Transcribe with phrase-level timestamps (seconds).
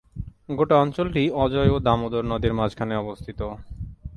[0.49, 3.39] গোটা অঞ্চলটি অজয় ও দামোদর নদের মাঝখানে অবস্থিত।